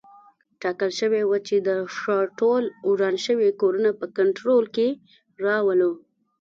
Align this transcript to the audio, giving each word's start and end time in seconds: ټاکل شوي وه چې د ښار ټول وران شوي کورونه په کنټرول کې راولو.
ټاکل 0.61 0.91
شوي 0.99 1.21
وه 1.25 1.37
چې 1.47 1.55
د 1.67 1.69
ښار 1.97 2.25
ټول 2.39 2.63
وران 2.89 3.15
شوي 3.25 3.49
کورونه 3.61 3.89
په 3.99 4.05
کنټرول 4.17 4.63
کې 4.75 4.87
راولو. 5.45 5.91